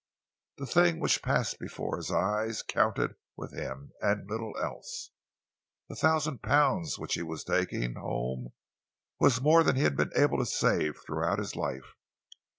[0.57, 5.11] The things which passed before his eyes counted with him, and little else.
[5.89, 8.53] The thousand pounds which he was taking home
[9.19, 11.93] was more than he had been able to save throughout his life.